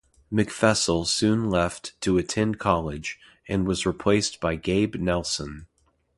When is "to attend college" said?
2.01-3.19